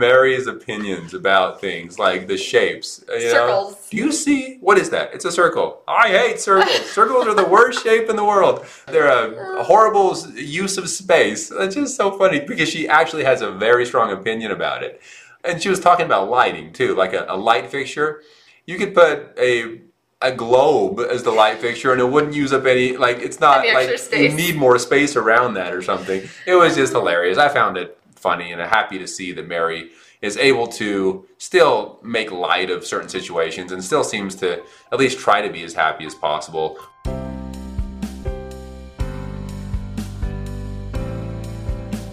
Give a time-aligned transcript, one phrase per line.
[0.00, 3.04] Meri's opinions about things like the shapes.
[3.08, 3.30] You know?
[3.30, 3.88] Circles.
[3.90, 4.56] Do you see?
[4.60, 5.14] What is that?
[5.14, 5.82] It's a circle.
[5.86, 6.90] I hate circles.
[6.90, 8.64] circles are the worst shape in the world.
[8.86, 11.50] They're a, horrible use of space.
[11.50, 15.00] It's just so funny because she actually has a very strong opinion about it.
[15.44, 18.22] And she was talking about lighting too, like a, a light fixture.
[18.64, 19.82] You could put a
[20.22, 23.66] a globe as the light fixture and it wouldn't use up any like it's not
[23.66, 26.28] like you need more space around that or something.
[26.46, 27.38] It was just hilarious.
[27.38, 29.90] I found it funny and I'm happy to see that Meri
[30.22, 35.18] is able to still make light of certain situations and still seems to at least
[35.18, 36.78] try to be as happy as possible.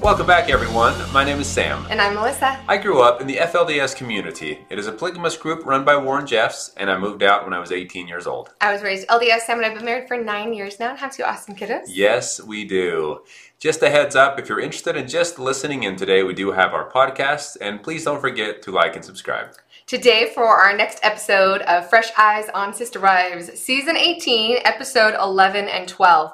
[0.07, 0.95] Welcome back, everyone.
[1.11, 1.85] My name is Sam.
[1.89, 2.57] And I'm Melissa.
[2.65, 4.65] I grew up in the FLDS community.
[4.69, 7.59] It is a polygamous group run by Warren Jeffs, and I moved out when I
[7.59, 8.53] was 18 years old.
[8.61, 11.13] I was raised LDS Sam and I've been married for nine years now and have
[11.13, 11.87] two awesome kiddos.
[11.89, 13.19] Yes, we do.
[13.59, 16.73] Just a heads up if you're interested in just listening in today, we do have
[16.73, 19.55] our podcast, and please don't forget to like and subscribe.
[19.87, 25.67] Today, for our next episode of Fresh Eyes on Sister Wives, season 18, episode 11
[25.67, 26.31] and 12.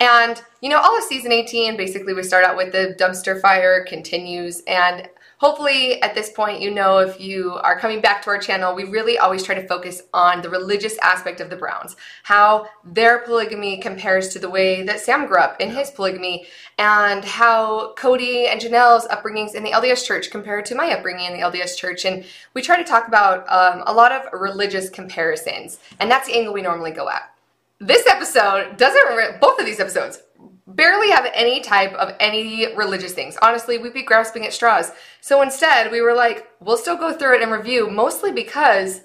[0.00, 3.84] And, you know, all of season 18, basically, we start out with the dumpster fire,
[3.84, 8.38] continues, and hopefully at this point, you know, if you are coming back to our
[8.38, 12.68] channel, we really always try to focus on the religious aspect of the Browns, how
[12.84, 17.94] their polygamy compares to the way that Sam grew up in his polygamy, and how
[17.94, 21.76] Kody and Janelle's upbringings in the LDS church compared to my upbringing in the LDS
[21.76, 22.04] church.
[22.04, 26.34] And we try to talk about um, a lot of religious comparisons, and that's the
[26.34, 27.32] angle we normally go at.
[27.80, 30.20] This episode doesn't, both of these episodes
[30.66, 33.36] barely have any type of any religious things.
[33.40, 34.92] Honestly, we'd be grasping at straws.
[35.20, 39.02] So instead, we were like, we'll still go through it and review, mostly because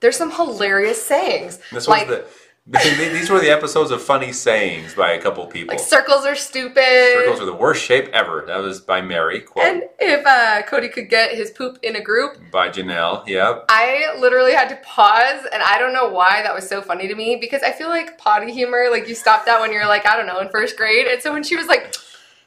[0.00, 1.58] there's some hilarious sayings.
[1.72, 2.26] This like, was the
[2.68, 5.76] these were the episodes of funny sayings by a couple people.
[5.76, 7.12] like circles are stupid.
[7.14, 8.42] Circles are the worst shape ever.
[8.46, 12.00] That was by Meri, quote and if uh, Kody could get his poop in a
[12.02, 13.24] group, by Janelle.
[13.28, 13.66] Yep.
[13.68, 17.14] I literally had to pause, and I don't know why that was so funny to
[17.14, 20.16] me because I feel like potty humor, like you stop that when you're like, I
[20.16, 21.06] don't know, in first grade.
[21.06, 21.94] And so when she was like,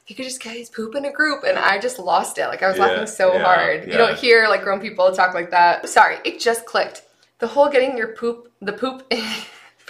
[0.06, 2.46] you could just get his poop in a group, and I just lost it.
[2.48, 3.86] Like I was Yeah, laughing so yeah, hard.
[3.86, 5.88] You don't hear like grown people talk like that.
[5.88, 7.04] Sorry, it just clicked.
[7.38, 9.10] The whole getting your poop, the poop,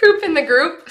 [0.01, 0.89] poop in the group.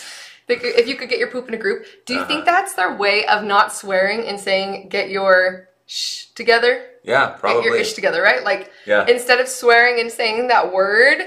[0.49, 2.51] If you could get your poop in a group, do you think Uh-huh.
[2.51, 6.87] that's their way of not swearing and saying "get your sh" together"?
[7.05, 7.63] Yeah, probably.
[7.63, 8.43] Get your ish together, right?
[8.43, 9.07] Like Yeah.
[9.07, 11.19] instead of swearing and saying that word,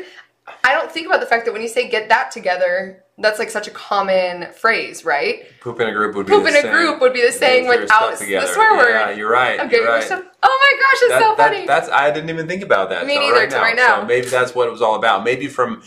[0.66, 3.50] I don't think about the fact that when you say get that together, that's like
[3.50, 5.46] such a common phrase, right?
[5.62, 6.72] Poop in a group would be Poop in a same.
[6.74, 8.90] group would be the saying without the swear word.
[8.90, 9.58] Yeah, you're right.
[9.62, 10.04] Okay, you're right.
[10.12, 11.66] oh my gosh, it's That- so that- funny.
[11.66, 13.06] That's I didn't even think about that.
[13.08, 13.62] Me neither, right now.
[13.62, 14.00] right now.
[14.02, 15.24] So maybe that's what it was all about.
[15.24, 15.82] Maybe from.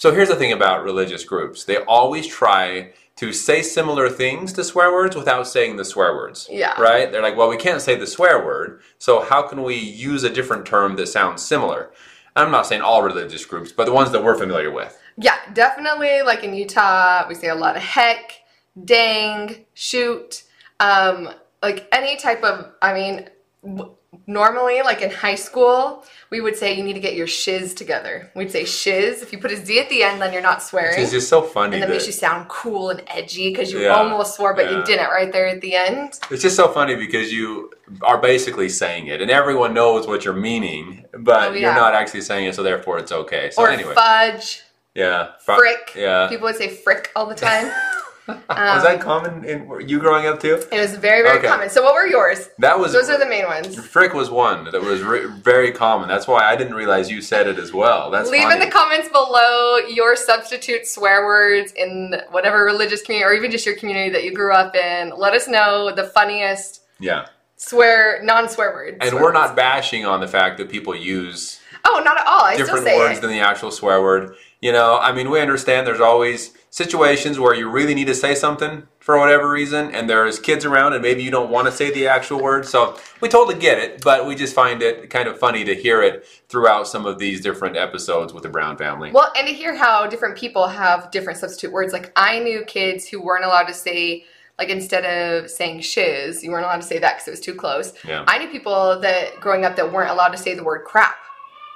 [0.00, 4.64] So here's the thing about religious groups: they always try to say similar things to
[4.64, 6.48] swear words without saying the swear words.
[6.50, 6.72] Yeah.
[6.80, 7.12] Right?
[7.12, 10.30] They're like, well, we can't say the swear word, so how can we use a
[10.30, 11.90] different term that sounds similar?
[12.34, 14.98] I'm not saying all religious groups, but the ones that we're familiar with.
[15.18, 16.22] yeah, definitely.
[16.22, 18.40] Like in Utah, we say a lot of heck,
[18.82, 20.44] dang, shoot,
[20.80, 21.28] um,
[21.62, 22.72] like any type of.
[22.80, 23.90] I mean,
[24.26, 28.30] normally, like in high school, we would say you need to get your shiz together.
[28.34, 29.22] We'd say shiz.
[29.22, 31.00] If you put a z at the end, then you're not swearing.
[31.00, 31.74] It's just so funny.
[31.74, 34.66] and that that- makes you sound cool and edgy because you Yeah, almost swore, but
[34.70, 34.78] yeah.
[34.78, 36.18] you didn't right there at the end.
[36.30, 37.70] It's just so funny because you
[38.02, 41.60] are basically saying it, and everyone knows what you're meaning, but Oh, yeah.
[41.60, 43.50] you're not actually saying it, so therefore it's okay.
[43.50, 44.62] So or anyway, fudge,
[44.94, 45.92] yeah, frick.
[45.96, 47.70] Yeah, People would say frick all the time.
[48.48, 50.62] was Um, that common in you growing up too?
[50.72, 51.48] It was very, very Okay.
[51.48, 51.70] common.
[51.70, 52.48] So, what were yours?
[52.58, 53.74] That was Those are the main ones.
[53.86, 56.08] frick was one that was re- very common.
[56.08, 58.10] That's why I didn't realize you said it as well.
[58.10, 58.54] That's Leave funny.
[58.54, 63.66] in the comments below your substitute swear words in whatever religious community or even just
[63.66, 65.10] your community that you grew up in.
[65.16, 67.26] Let us know the funniest yeah,
[67.56, 68.96] swear, non swear words.
[69.00, 69.34] and swear we're words.
[69.48, 72.42] not bashing on the fact that people use Oh, not at all.
[72.44, 73.20] I still different words it.
[73.22, 74.34] than the actual swear word.
[74.60, 78.34] You know, I mean, we understand there's always situations where you really need to say
[78.34, 81.92] something for whatever reason, and there's kids around, and maybe you don't want to say
[81.92, 82.64] the actual word.
[82.64, 86.02] So we totally get it, but we just find it kind of funny to hear
[86.02, 89.10] it throughout some of these different episodes with the Brown family.
[89.10, 91.92] Well, and to hear how different people have different substitute words.
[91.92, 94.24] Like I knew kids who weren't allowed to say,
[94.58, 97.54] like instead of saying shiz, you weren't allowed to say that because it was too
[97.54, 97.94] close.
[98.06, 98.24] Yeah.
[98.28, 101.16] I knew people that growing up that weren't allowed to say the word crap.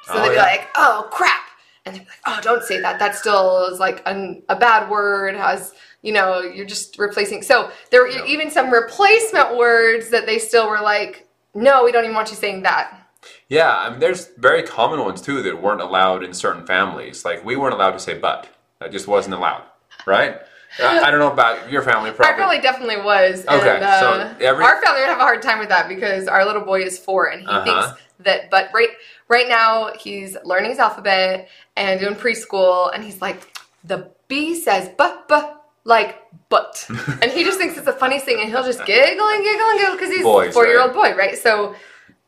[0.04, 0.42] So Oh, they'd be yeah.
[0.42, 1.43] like, "Oh crap,"
[1.86, 2.98] and they're like, "Oh, don't say that.
[2.98, 5.34] That still is like an, a bad word.
[5.36, 5.72] Has
[6.02, 8.24] you know, you're just replacing." So there were Yeah.
[8.26, 12.36] even some replacement words that they still were like, "No, we don't even want you
[12.36, 13.00] saying that."
[13.48, 17.24] Yeah, I mean, there's very common ones too that weren't allowed in certain families.
[17.24, 18.48] Like we weren't allowed to say "but."
[18.80, 19.62] That just wasn't allowed,
[20.04, 20.36] right?
[20.82, 22.58] I don't know about your family, probably.
[22.60, 23.46] Definitely was.
[23.46, 26.26] Okay, and, uh, so every- our family would have a hard time with that because
[26.26, 27.64] our little boy is four and he Uh-huh.
[27.64, 28.88] thinks that but right
[29.28, 34.90] right now he's learning his alphabet and doing preschool and he's like the B says
[34.96, 36.84] but but like but
[37.22, 39.78] and he just thinks it's the funniest thing and he'll just giggle and giggle and
[39.80, 41.36] giggle because he's Boys, a four year old boy, right?
[41.36, 41.74] So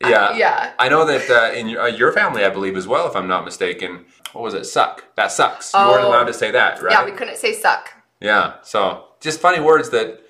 [0.01, 0.37] Yeah.
[0.37, 0.73] yeah.
[0.79, 3.27] I know that uh, in your, uh, your family, I believe as well, if I'm
[3.29, 4.05] not mistaken.
[4.35, 4.65] What was it?
[4.65, 5.05] Suck.
[5.17, 5.73] That sucks.
[5.73, 6.09] You weren't Oh.
[6.09, 6.93] allowed to say that, right?
[6.93, 7.95] Yeah, we couldn't say suck.
[8.21, 10.21] Yeah, so just funny words that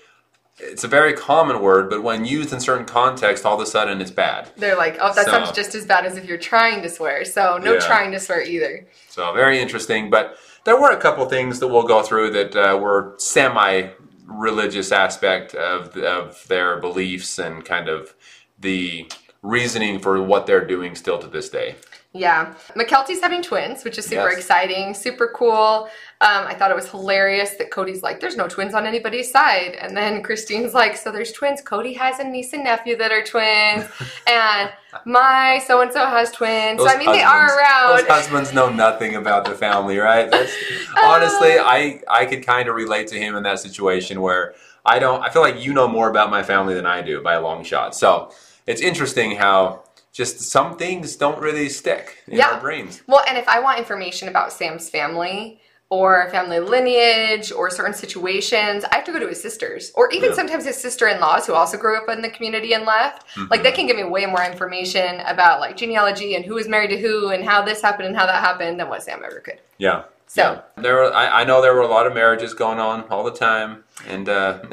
[0.58, 4.00] it's a very common word, but when used in certain contexts, all of a sudden
[4.00, 4.48] it's bad.
[4.56, 7.24] They're like, oh, that So- sounds just as bad as if you're trying to swear.
[7.24, 7.80] So no Yeah.
[7.80, 8.86] trying to swear either.
[9.08, 10.08] So very interesting.
[10.10, 13.88] But there were a couple things that we'll go through that uh, were semi
[14.26, 18.14] religious aspect of, of their beliefs and kind of
[18.58, 19.08] the
[19.42, 21.76] reasoning for what they're doing still to this day.
[22.16, 22.54] Yeah.
[22.74, 24.38] Mykelti's having twins, which is super Yes.
[24.38, 25.88] exciting, super cool.
[26.22, 29.76] Um, I thought it was hilarious that Kody's like, there's no twins on anybody's side.
[29.80, 31.60] And then Christine's like, so there's twins.
[31.62, 33.84] Kody has a niece and nephew that are twins.
[34.26, 34.70] and
[35.04, 36.80] my so and so has twins.
[36.80, 37.98] so, I mean, they are around.
[37.98, 40.30] Those husbands know nothing about the family, right?
[40.30, 40.52] That's,
[41.04, 44.54] honestly, I I could kind of relate to him in that situation where
[44.86, 45.22] I don't.
[45.22, 47.62] I feel like you know more about my family than I do by a long
[47.62, 47.94] shot.
[47.94, 48.32] So
[48.66, 49.82] it's interesting how
[50.16, 52.52] just some things don't really stick in Yeah.
[52.52, 53.02] our brains.
[53.06, 55.60] Well, and if I want information about Sam's family
[55.90, 60.30] or family lineage or certain situations, I have to go to his sisters or even
[60.30, 60.36] Yeah.
[60.36, 63.24] sometimes his sister-in-laws who also grew up in the community and left.
[63.36, 63.62] Like Mm-hmm.
[63.62, 66.98] they can give me way more information about like genealogy and who was married to
[66.98, 69.60] who and how this happened and how that happened than what Sam ever could.
[69.78, 70.04] Yeah.
[70.28, 70.42] So-
[70.76, 70.82] yeah.
[70.82, 71.12] there were.
[71.14, 74.28] I, I know there were a lot of marriages going on all the time, and
[74.28, 74.58] uh,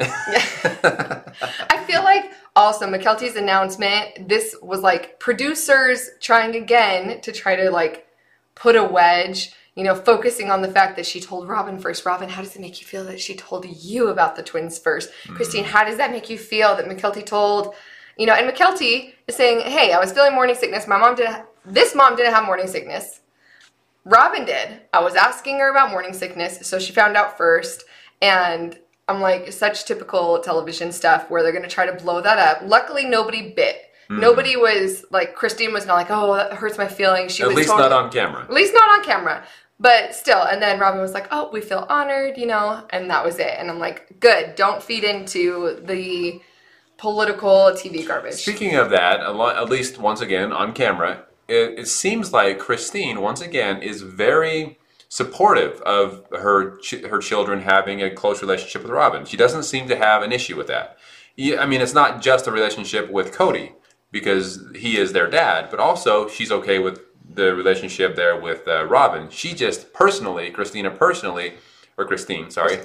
[1.70, 7.70] I feel like also Mykelti's announcement, this was like producers trying again to try to
[7.70, 8.06] like
[8.54, 12.06] put a wedge, you know, focusing on the fact that she told Robyn first.
[12.06, 15.08] Robyn, how does it make you feel that she told you about the twins 1st
[15.08, 15.34] mm-hmm.
[15.34, 17.74] Christine, how does that make you feel that Mykelti told,
[18.16, 20.86] you know, and Mykelti is saying, hey, I was feeling morning sickness.
[20.86, 23.20] My mom didn't, this mom didn't have morning sickness.
[24.04, 24.82] Robyn did.
[24.92, 27.84] I was asking her about morning sickness, so she found out first.
[28.20, 28.78] And
[29.08, 32.62] I'm like, such typical television stuff where they're going to try to blow that up.
[32.68, 33.76] Luckily, nobody bit.
[34.08, 34.20] Mm-hmm.
[34.20, 37.32] Nobody was like, Christine was not like, oh, that hurts my feelings.
[37.32, 38.42] She at was least not on camera.
[38.42, 39.44] At least not on camera.
[39.80, 43.24] But still, and then Robyn was like, oh, we feel honored, you know, and that
[43.24, 43.54] was it.
[43.58, 46.40] And I'm like, good, don't feed into the
[46.96, 48.34] political TV garbage.
[48.34, 53.40] Speaking of that, at least once again on camera, it, it seems like Christine once
[53.40, 54.78] again is very
[55.14, 59.24] supportive of her ch- her children having a close relationship with Robyn.
[59.24, 60.98] She doesn't seem to have an issue with that.
[61.36, 63.74] Yeah, I mean, it's not just a relationship with Kody
[64.10, 66.98] because he is their dad, but also she's okay with
[67.32, 69.30] the relationship there with uh, Robyn.
[69.30, 71.54] She just personally, Christina personally,
[71.96, 72.80] or Christine, sorry,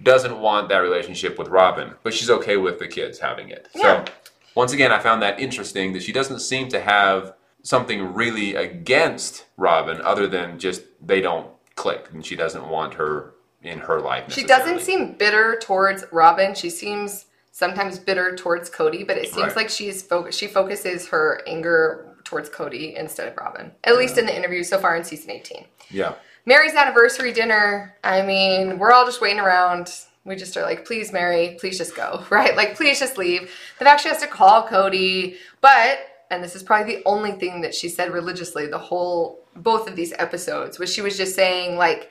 [0.00, 3.66] doesn't want that relationship with Robyn, but she's okay with the kids having it.
[3.74, 4.04] Yeah.
[4.04, 4.12] So
[4.54, 9.46] once again, I found that interesting that she doesn't seem to have something really against
[9.56, 14.32] Robyn other than just they don't click and she doesn't want her in her life.
[14.32, 16.54] She doesn't seem bitter towards Robyn.
[16.54, 19.56] She seems sometimes bitter towards Kody, but it seems Right.
[19.56, 23.72] like she's fo- she focuses her anger towards Kody instead of Robyn.
[23.84, 25.66] At least in the interview so far in season 18.
[25.90, 26.14] Yeah.
[26.44, 27.94] Meri's anniversary dinner.
[28.02, 29.92] I mean, we're all just waiting around.
[30.24, 32.56] We just are like, please, Meri, please just go, right?
[32.56, 33.42] Like, please just leave.
[33.78, 35.98] The fact she has to call Kody, but,
[36.30, 39.96] and this is probably the only thing that she said religiously the whole, both of
[39.96, 42.10] these episodes, where she was just saying, like,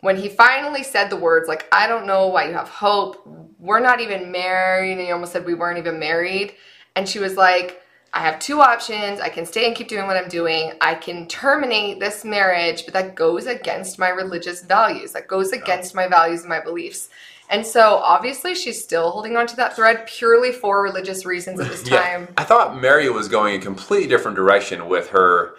[0.00, 3.26] when he finally said the words, like, I don't know why you have hope.
[3.58, 4.92] We're not even married.
[4.92, 6.54] And he almost said we weren't even married.
[6.94, 7.80] And she was like,
[8.12, 9.18] I have two options.
[9.18, 10.72] I can stay and keep doing what I'm doing.
[10.80, 15.12] I can terminate this marriage, but that goes against my religious values.
[15.12, 17.08] That goes against my values and my beliefs.
[17.50, 21.68] And so obviously she's still holding on to that thread purely for religious reasons at
[21.68, 22.28] this time.
[22.36, 25.56] I thought Meri was going a completely different direction with her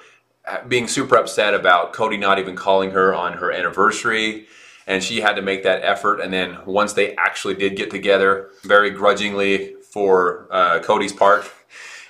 [0.67, 4.47] being super upset about Kody not even calling her on her anniversary.
[4.87, 6.19] And she had to make that effort.
[6.19, 11.51] And then once they actually did get together, very grudgingly for uh, Kody's part,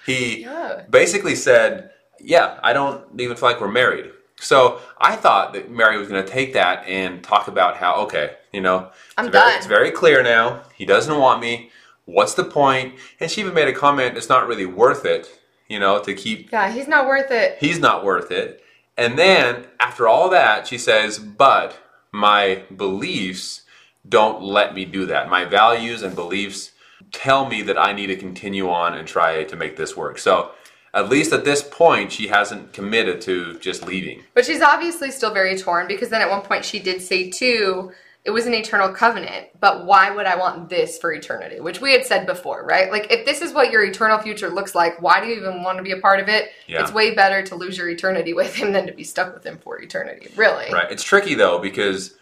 [0.06, 0.84] he Yeah.
[0.89, 4.12] basically said, Yeah, I don't even feel like we're married.
[4.38, 8.36] So I thought that Meri was going to take that and talk about how, okay,
[8.51, 10.62] you know, I'm it's very, it's very clear now.
[10.75, 11.72] He doesn't want me.
[12.06, 12.96] What's the point?
[13.20, 15.35] And she even made a comment, it's not really worth it,
[15.67, 17.57] you know, to keep, Yeah, he's not worth it.
[17.60, 18.63] he's not worth it.
[18.98, 21.77] And then after all that, she says, but
[22.12, 23.62] my beliefs
[24.07, 25.29] don't let me do that.
[25.29, 26.72] My values and beliefs
[27.12, 30.17] tell me that I need to continue on and try to make this work.
[30.17, 30.51] So
[30.93, 34.24] at least at this point, she hasn't committed to just leaving.
[34.34, 37.91] But she's obviously still very torn because then at one point she did say too
[38.25, 41.60] it was an eternal covenant, but why would I want this for eternity?
[41.60, 42.91] Which we had said before, right?
[42.91, 45.77] Like, if this is what your eternal future looks like, why do you even want
[45.77, 46.50] to be a part of it?
[46.67, 46.82] Yeah.
[46.82, 49.60] It's way better to lose your eternity with him than to be stuck with him
[49.60, 50.74] for eternity, really.
[50.74, 50.91] Right.
[50.91, 52.15] It's tricky though because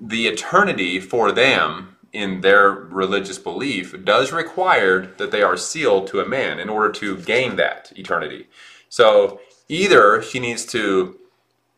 [0.00, 6.20] the eternity for them in their religious belief does require that they are sealed to
[6.20, 8.46] a man in order to gain that eternity.
[8.88, 11.18] So either she needs to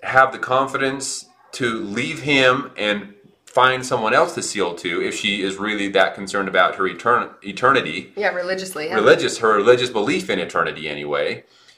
[0.03, 3.15] have the confidence to leave him and
[3.57, 7.33] find someone else to seal to if she is really that concerned about her etern-
[7.43, 8.85] eternity Yeah, religiously.
[8.89, 8.97] Yeah.
[8.97, 11.27] religious her religious belief in eternity anyway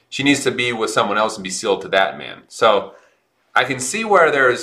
[0.08, 2.94] she needs to be with someone else and be sealed to that man so
[3.54, 4.62] i can see where there's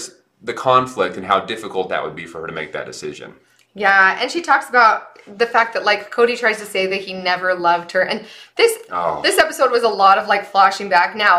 [0.49, 3.29] the conflict and how difficult that would be for her to make that decision
[3.83, 4.97] Yeah, and she talks about
[5.43, 8.19] the fact that like Kody tries to say that he never loved her, and
[8.59, 9.21] this Oh.
[9.27, 11.09] this episode was a lot of like flashing back.
[11.27, 11.37] Now,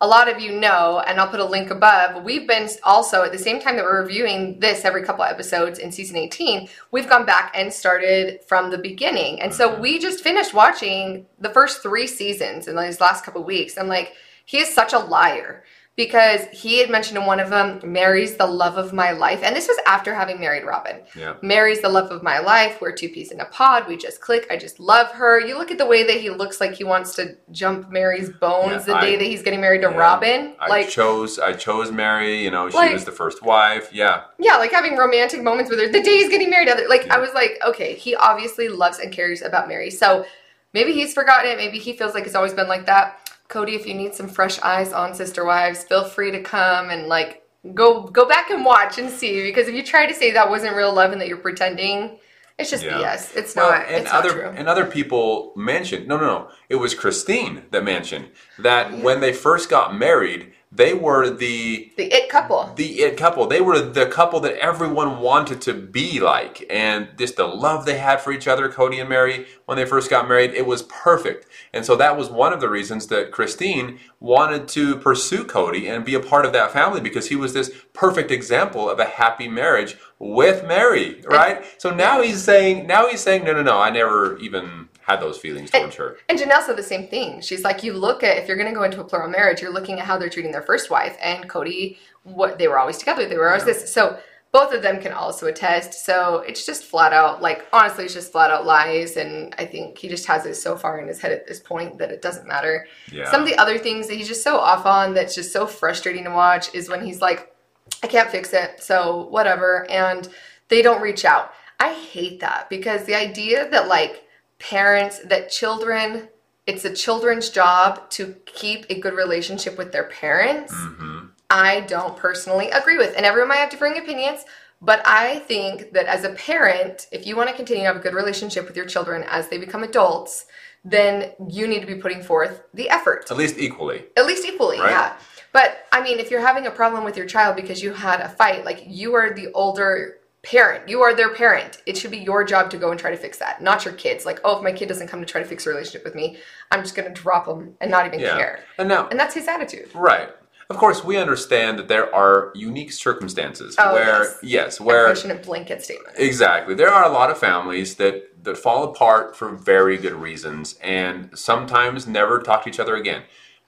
[0.00, 2.24] a lot of you know, and I'll put a link above.
[2.24, 5.92] We've been also at the same time that we're reviewing this every couple episodes in
[5.92, 6.68] season eighteen.
[6.90, 9.82] We've gone back and started from the beginning, and so mm-hmm.
[9.82, 13.78] we just finished watching the first three seasons in these last couple weeks.
[13.78, 15.64] I'm like, he is such a liar
[15.96, 19.40] because he had mentioned in one of them, Meri's the love of my life.
[19.44, 21.02] And this was after having married Robyn.
[21.14, 21.34] Yeah.
[21.40, 22.80] Meri's the love of my life.
[22.80, 23.86] We're two peas in a pod.
[23.86, 24.44] We just click.
[24.50, 25.38] I just love her.
[25.40, 28.72] You look at the way that he looks like he wants to jump Meri's bones
[28.88, 29.96] Yeah, the I- day that he's getting married to Yeah.
[29.96, 30.56] Robyn.
[30.58, 34.22] i like, chose i chose mary you know she Like- was the first wife yeah
[34.40, 36.68] yeah, like having romantic moments with her the day he's getting married.
[36.68, 37.14] Other like, Yeah.
[37.16, 39.90] I was like, okay, he obviously loves and cares about Meri.
[39.90, 40.24] So
[40.72, 41.56] maybe he's forgotten it.
[41.56, 43.20] Maybe he feels like it's always been like that.
[43.48, 47.06] Kody, if you need some fresh eyes on Sister Wives, feel free to come and
[47.08, 47.42] like
[47.74, 49.42] go go back and watch and see.
[49.42, 52.18] Because if you try to say that wasn't real love and that you're pretending,
[52.58, 52.98] it's just Yeah.
[53.16, 53.36] BS.
[53.36, 53.86] It's Well, not.
[53.86, 54.52] and it's not other true.
[54.56, 58.28] and other people mentioned no no no it was christine that mentioned
[58.60, 62.72] that when they first got married they were the the it couple.
[62.74, 63.46] the it couple.
[63.46, 67.98] They were the couple that everyone wanted to be like, and just the love they
[67.98, 71.46] had for each other, Kody and Meri, when they first got married, it was perfect.
[71.72, 76.04] And so that was one of the reasons that Christine wanted to pursue Kody and
[76.04, 79.48] be a part of that family because he was this perfect example of a happy
[79.48, 81.64] marriage with Meri, right?
[81.78, 85.38] So now he's saying, now he's saying, no, no, no, I never even had those
[85.38, 86.16] feelings towards her.
[86.28, 87.40] And Janelle said the same thing.
[87.40, 89.72] She's like, you look at if you're going to go into a plural marriage, you're
[89.72, 91.16] looking at how they're treating their first wife.
[91.22, 93.28] And Kody, what they were always together.
[93.28, 93.92] They were always this.
[93.92, 94.18] So
[94.50, 96.06] both of them can also attest.
[96.06, 99.16] So it's just flat out, like honestly, it's just flat out lies.
[99.16, 101.98] And I think he just has it so far in his head at this point
[101.98, 102.86] that it doesn't matter.
[103.12, 103.30] Yeah.
[103.30, 106.24] Some of the other things that he's just so off on that's just so frustrating
[106.24, 107.54] to watch is when he's like,
[108.02, 109.86] I can't fix it, so whatever.
[109.90, 110.28] And
[110.68, 111.52] they don't reach out.
[111.80, 114.23] I hate that because the idea that like
[114.58, 116.28] parents, that children,
[116.66, 121.30] it's a children's job to keep a good relationship with their parents, Mhm.
[121.50, 123.14] I don't personally agree with.
[123.16, 124.44] And everyone might have differing opinions,
[124.80, 128.00] but I think that as a parent, if you want to continue to have a
[128.00, 130.46] good relationship with your children as they become adults,
[130.84, 134.04] then you need to be putting forth the effort At least equally.
[134.16, 134.90] at least equally Right.
[134.90, 135.12] yeah
[135.50, 138.28] but i mean if you're having a problem with your child because you had a
[138.28, 142.44] fight like you are the older parent you are their parent it should be your
[142.44, 144.72] job to go and try to fix that not your kids like oh if my
[144.72, 146.36] kid doesn't come to try to fix a relationship with me
[146.70, 148.36] i'm just going to drop them and not even Yeah.
[148.36, 150.28] care And now, and that's his attitude Right.
[150.70, 154.38] Of course, we understand that there are unique circumstances Oh, where, yes.
[154.42, 158.56] yes, where in a blanket statement exactly there are a lot of families that that
[158.58, 163.22] fall apart for very good reasons and sometimes never talk to each other again.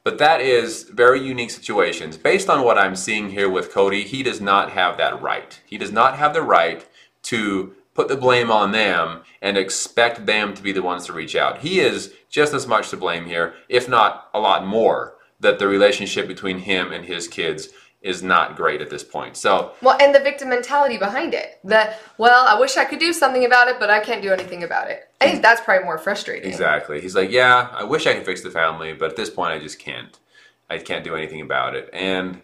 [0.06, 2.16] But that is very unique situations.
[2.16, 5.60] Based on what I'm seeing here with Kody, he does not have that right.
[5.66, 6.86] He does not have the right
[7.24, 11.34] to put the blame on them and expect them to be the ones to reach
[11.34, 11.58] out.
[11.58, 15.66] He is just as much to blame here, if not a lot more, that the
[15.66, 17.70] relationship between him and his kids
[18.00, 19.36] is not great at this point.
[19.36, 23.12] So, well and the victim mentality behind it the well i wish i could do
[23.12, 25.98] something about it but i can't do anything about it i think that's probably more
[25.98, 27.00] frustrating Exactly.
[27.00, 29.58] He's like, yeah, I wish I could fix the family, but at this point, I
[29.58, 30.18] just can't.
[30.68, 31.88] I can't do anything about it.
[31.92, 32.42] And,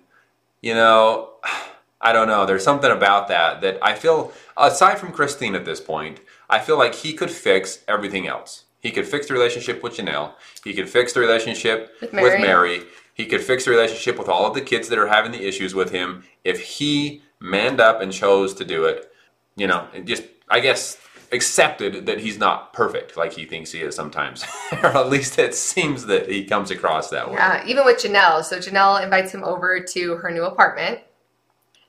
[0.60, 1.30] you know,
[2.00, 2.44] I don't know.
[2.46, 6.76] There's something about that that I feel, aside from Christine at this point, I feel
[6.76, 8.64] like he could fix everything else.
[8.80, 10.32] He could fix the relationship with Janelle.
[10.64, 12.40] He could fix the relationship With with Meri.
[12.40, 12.82] Meri.
[13.14, 15.74] He could fix the relationship with all of the kids that are having the issues
[15.74, 19.12] with him if he manned up and chose to do it.
[19.54, 20.98] You know, just, I guess,
[21.32, 24.44] accepted that he's not perfect like he thinks he is sometimes.
[24.72, 27.36] or at least it seems that he comes across that way.
[27.36, 28.44] Yeah, even with Janelle.
[28.44, 31.00] So Janelle invites him over to her new apartment,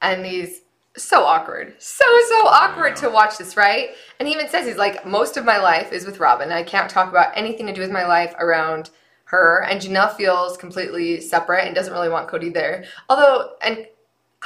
[0.02, 0.62] and he's
[0.96, 3.90] so awkward, so so awkward to watch this, right?
[4.20, 6.52] And he even says he's like, most of my life is with Robyn.
[6.52, 8.92] I can't talk about anything to do with my life around
[9.26, 9.64] her.
[9.64, 12.86] And Janelle feels completely separate and doesn't really want Kody there.
[13.10, 13.88] Although, and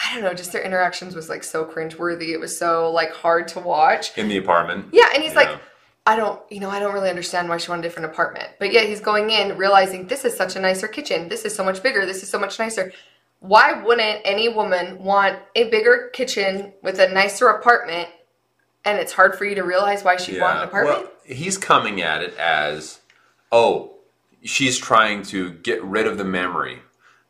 [0.04, 2.30] I don't know, just their interactions was like so cringeworthy.
[2.30, 4.18] It was so like hard to watch.
[4.18, 4.88] In the apartment.
[4.92, 5.40] Yeah, and he's Yeah.
[5.40, 5.60] like,
[6.06, 8.50] I don't, you know, I don't really understand why she wanted a different apartment.
[8.60, 11.28] But yet he's going in realizing this is such a nicer kitchen.
[11.28, 12.06] This is so much bigger.
[12.06, 12.94] This is so much nicer.
[13.40, 18.10] Why wouldn't any woman want a bigger kitchen with a nicer apartment?
[18.86, 21.00] And it's hard for you to realize why she'd want an apartment.
[21.00, 23.00] Well, he's coming at it as,
[23.52, 23.96] oh,
[24.44, 26.80] she's trying to get rid of the memory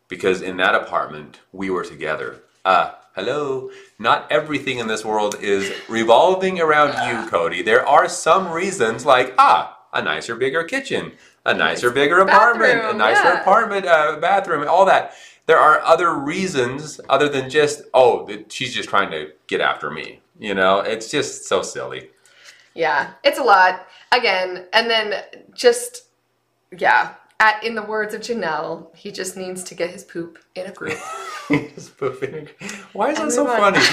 [0.07, 2.43] because in that apartment we were together.
[2.67, 3.71] Uh, hello.
[3.97, 7.63] Not everything in this world is revolving around you, Kody.
[7.63, 11.13] There are some reasons like, ah, a nicer, bigger kitchen,
[11.45, 13.39] a nicer, bigger apartment, a nicer yeah.
[13.39, 15.13] apartment, uh, bathroom, all that.
[15.45, 20.19] There are other reasons other than just, oh, she's just trying to get after me.
[20.37, 22.09] You know, it's just so silly.
[22.75, 23.87] Yeah, it's a lot.
[24.11, 26.07] Again, and then just
[26.77, 27.13] yeah.
[27.39, 30.73] At, in the words of Janelle, he just needs to get his poop in a
[30.73, 30.97] group.
[31.75, 32.49] Just pooping.
[32.93, 33.77] Why is that so funny?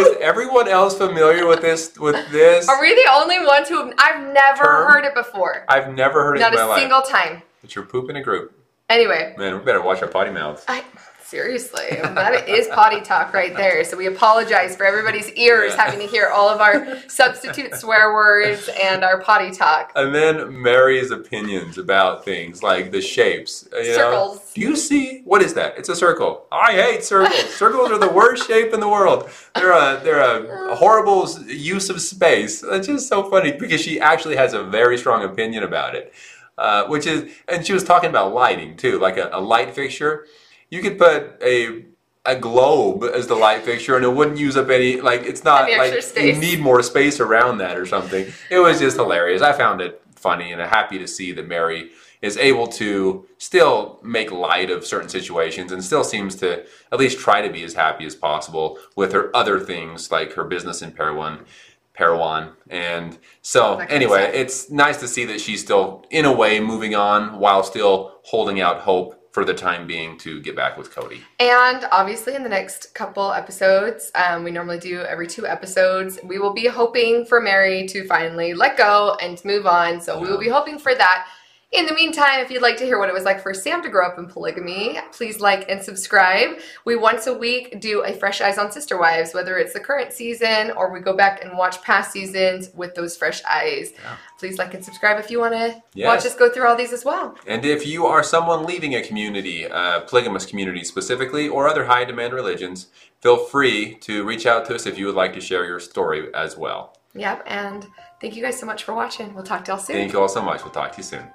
[0.00, 1.98] Is, is everyone else familiar with this?
[1.98, 2.68] With this?
[2.68, 4.90] Are we the only ones who have, I've never Term?
[4.90, 5.64] heard it before?
[5.68, 6.78] I've never heard it Not in my a life.
[6.80, 7.42] single time.
[7.60, 8.56] But you're pooping a group.
[8.88, 10.64] Anyway, Man, we better watch our potty mouths.
[10.68, 10.84] I
[11.30, 13.84] seriously, that is potty talk right there.
[13.84, 18.68] So we apologize for everybody's ears having to hear all of our substitute swear words
[18.82, 19.92] and our potty talk.
[19.94, 23.68] And then Meri's opinions about things like the shapes.
[23.72, 23.94] You know?
[23.94, 24.52] Circles.
[24.54, 25.22] Do you see?
[25.24, 25.78] What is that?
[25.78, 26.46] It's a circle.
[26.50, 27.54] I hate circles.
[27.54, 29.30] circles are the worst shape in the world.
[29.54, 32.62] They're a they're a horrible use of space.
[32.64, 36.12] It's just so funny because she actually has a very strong opinion about it.
[36.58, 40.26] Uh, which is, and she was talking about lighting too, like a, a light fixture.
[40.70, 41.84] You could put a
[42.26, 45.00] a globe as the light fixture, and it wouldn't use up any.
[45.00, 48.32] Like it's not like extra you need more space around that or something.
[48.50, 49.42] It was just hilarious.
[49.42, 51.90] I found it funny, and I'm happy to see that Meri
[52.22, 57.18] is able to still make light of certain situations and still seems to at least
[57.18, 60.92] try to be as happy as possible with her other things like her business in
[60.92, 61.46] Parowan.
[61.94, 62.50] Parowan.
[62.68, 66.32] And so, That kind of anyway, it's nice to see that she's still, in a
[66.32, 70.76] way, moving on while still holding out hope for the time being to get back
[70.76, 71.20] with Kody.
[71.38, 76.18] And obviously, in the next couple episodes, um, we normally do every two episodes.
[76.24, 80.00] We will be hoping for Meri to finally let go and move on.
[80.00, 81.28] So we will be hoping for that.
[81.72, 83.88] In the meantime, if you'd like to hear what it was like for Sam to
[83.88, 86.58] grow up in polygamy, please like and subscribe.
[86.84, 90.12] We once a week do a Fresh Eyes on Sister Wives, whether it's the current
[90.12, 93.92] season or we go back and watch past seasons with those fresh eyes.
[93.94, 94.16] Yeah.
[94.40, 96.06] Please like and subscribe if you want to Yes.
[96.08, 97.36] watch us go through all these as well.
[97.46, 102.04] And if you are someone leaving a community, a polygamous community specifically, or other high
[102.04, 102.88] demand religions,
[103.20, 106.34] feel free to reach out to us if you would like to share your story
[106.34, 106.96] as well.
[107.14, 107.86] Yep, and
[108.20, 109.34] thank you guys so much for watching.
[109.34, 109.94] We'll talk to y'all soon.
[109.94, 110.64] Thank you all so much.
[110.64, 111.30] We'll talk to you soon.